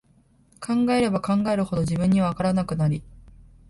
[0.59, 3.03] 考えれば考えるほど、自分には、わからなくなり、